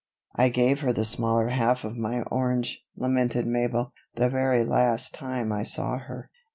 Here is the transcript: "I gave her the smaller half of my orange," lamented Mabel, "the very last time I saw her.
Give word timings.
"I 0.35 0.49
gave 0.49 0.79
her 0.79 0.91
the 0.91 1.05
smaller 1.05 1.49
half 1.49 1.83
of 1.83 1.95
my 1.95 2.23
orange," 2.23 2.83
lamented 2.95 3.45
Mabel, 3.45 3.93
"the 4.15 4.29
very 4.31 4.63
last 4.63 5.13
time 5.13 5.51
I 5.51 5.61
saw 5.61 5.99
her. 5.99 6.31